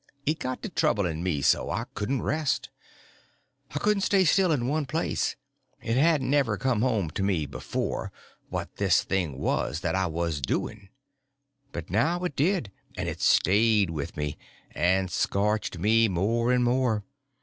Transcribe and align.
It 0.25 0.39
got 0.39 0.63
to 0.63 0.69
troubling 0.69 1.21
me 1.21 1.43
so 1.43 1.69
I 1.69 1.85
couldn't 1.93 2.23
rest; 2.23 2.71
I 3.69 3.77
couldn't 3.77 4.01
stay 4.01 4.25
still 4.25 4.51
in 4.51 4.65
one 4.67 4.87
place. 4.87 5.35
It 5.79 5.95
hadn't 5.95 6.33
ever 6.33 6.57
come 6.57 6.81
home 6.81 7.11
to 7.11 7.21
me 7.21 7.45
before, 7.45 8.11
what 8.49 8.77
this 8.77 9.03
thing 9.03 9.37
was 9.37 9.81
that 9.81 9.93
I 9.93 10.07
was 10.07 10.41
doing. 10.41 10.89
But 11.71 11.91
now 11.91 12.23
it 12.23 12.35
did; 12.35 12.71
and 12.97 13.07
it 13.07 13.21
stayed 13.21 13.91
with 13.91 14.17
me, 14.17 14.39
and 14.71 15.11
scorched 15.11 15.77
me 15.77 16.07
more 16.07 16.51
and 16.51 16.63
more. 16.63 17.03